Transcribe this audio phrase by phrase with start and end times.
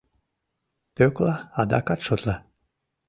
[0.95, 2.35] Пӧкла адакат шотла.